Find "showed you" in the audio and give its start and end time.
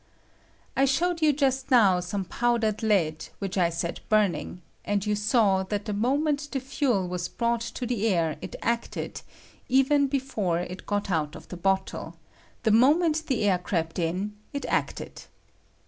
0.85-1.31